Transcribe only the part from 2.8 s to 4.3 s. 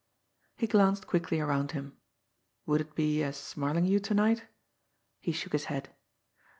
it be as Smarlinghue to